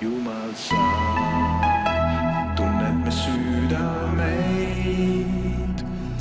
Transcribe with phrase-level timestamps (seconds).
[0.00, 0.80] Jumal, sa
[2.56, 4.24] tunned me südameid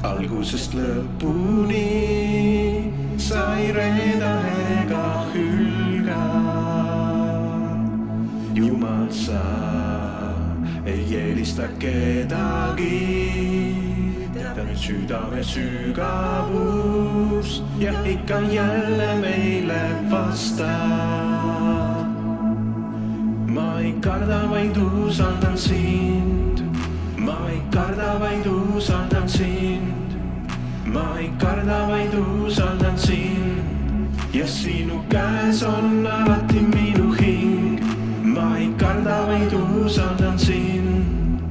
[0.03, 1.87] algusest lõpuni.
[3.15, 4.43] sa ei reeda
[4.83, 6.19] ega hülga.
[8.51, 9.39] Jumal, sa
[10.83, 12.99] ei eelista kedagi.
[14.35, 16.83] tead nüüd südame sügavus
[17.79, 21.39] ja ikka jälle meile vastad
[21.69, 21.78] ma
[23.79, 26.61] ei karda, vaid usaldan sind.
[27.17, 30.09] ma ei karda, vaid usaldan sind.
[30.85, 33.63] ma ei karda, vaid usaldan sind.
[34.33, 37.79] ja sinu käes on alati minu hing.
[38.23, 41.41] ma ei karda, vaid usaldan sind.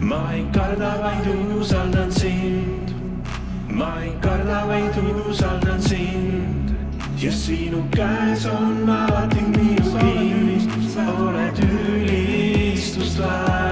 [0.00, 1.26] ma ei karda, vaid
[1.58, 2.94] usaldan sind.
[3.68, 4.96] ma ei karda, vaid
[5.28, 6.76] usaldan sind.
[7.18, 10.53] ja sinu käes on alati minu hing.
[13.14, 13.63] Sa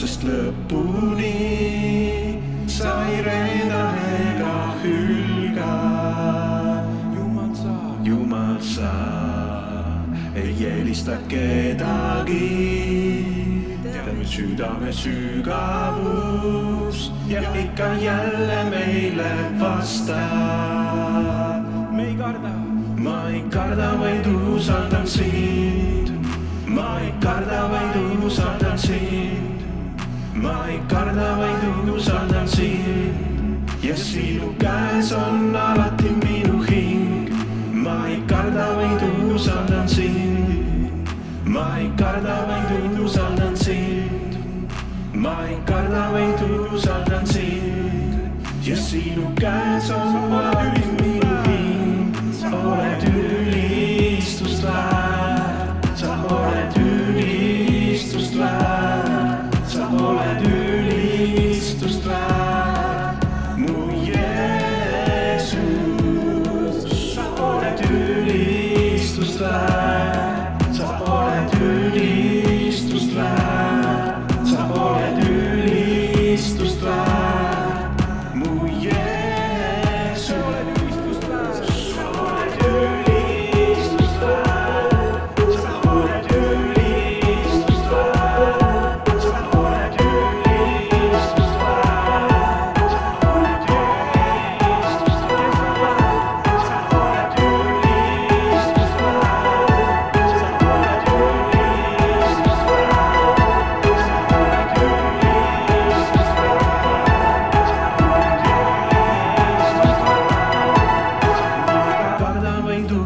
[0.00, 1.36] algusest lõpuni.
[2.66, 5.76] sa ei reeda ega hülga.
[7.12, 8.92] Jumal, sa, Jumal, sa
[10.34, 12.48] ei eelista kedagi.
[14.10, 15.92] nüüd südame sügavus
[17.28, 20.80] ja ikka jälle meile vastad
[21.92, 22.54] me ei karda,
[22.96, 26.10] ma ei karda, vaid usaldan sind.
[26.66, 29.49] ma ei karda, vaid usaldan sind.
[30.40, 33.68] Ma ei karda, vaid usaldan sind.
[33.82, 37.28] ja sinu käes on alati minu hing.
[37.72, 39.02] ma ei karda, vaid
[39.34, 41.08] usaldan sind.
[41.44, 44.72] ma ei karda, vaid usaldan sind.
[45.14, 46.40] ma ei karda, vaid
[46.72, 48.40] usaldan sind.
[48.62, 50.99] ja sinu käes on alati minu hing.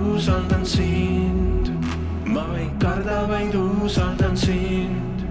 [0.05, 1.69] Usaldan sind.
[2.25, 5.25] ma ei karda, vaid usaldan sind.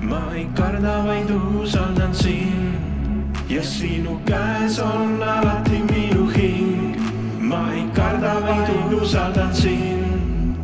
[0.00, 2.76] ma ei karda, vaid usaldan sind.
[3.48, 6.96] ja sinu käes on alati minu hing.
[7.38, 10.56] ma ei karda, vaid usaldan sind.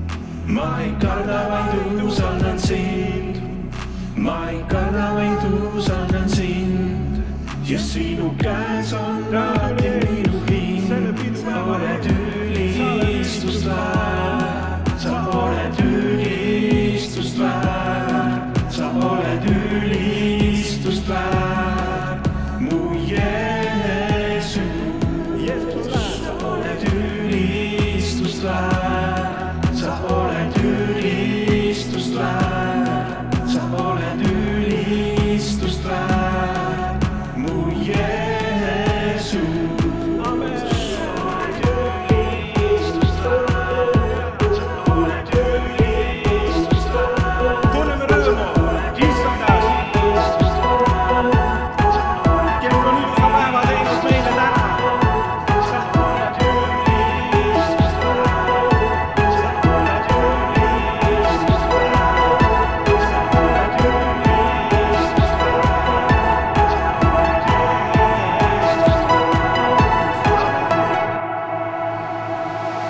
[0.46, 3.40] ma ei karda, vaid usaldan sind.
[4.16, 5.42] ma ei karda, vaid
[5.76, 7.22] usaldan sind.
[7.64, 9.17] ja sinu käes on
[19.38, 21.47] sa oled ülistust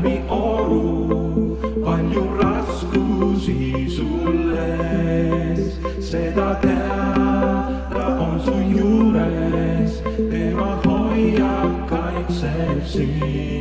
[0.00, 13.59] läbi oru, palju raskusi sul ees, seda teada on su juures, tema hoiab, kaitseb sind.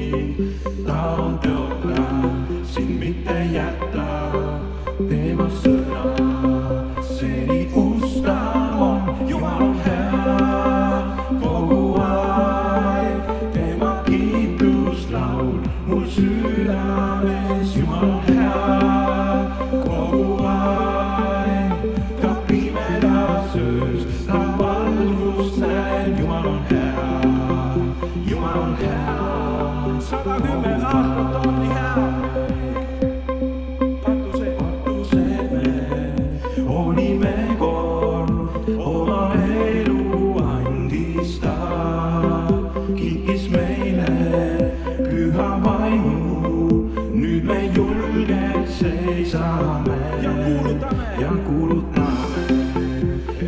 [49.30, 52.42] seisame ja kuulutame, ja kuulutame,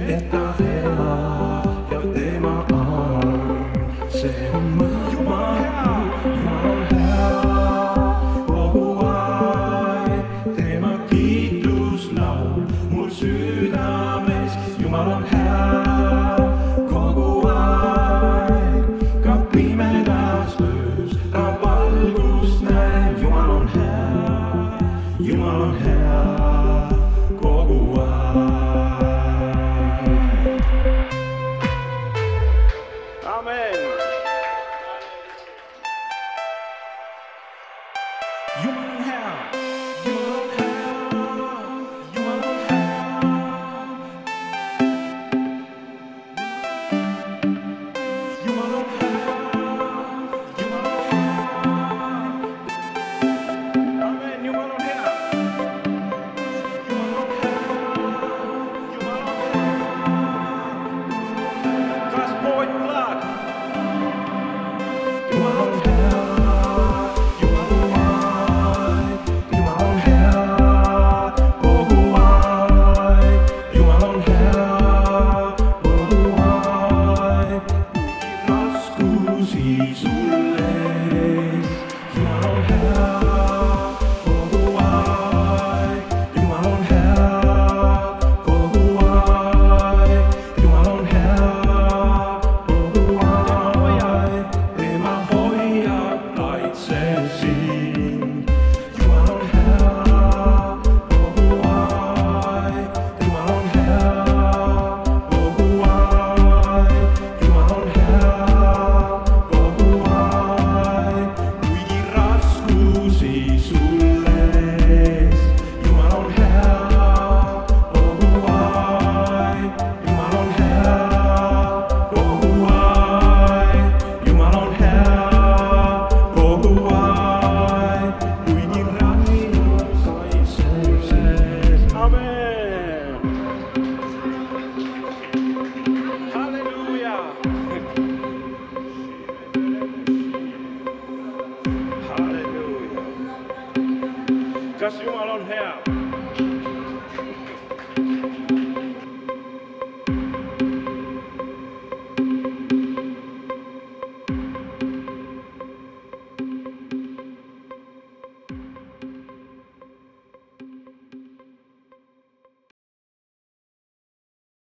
[0.07, 3.65] et ta elab ja tema on,
[4.09, 4.90] see on mõte.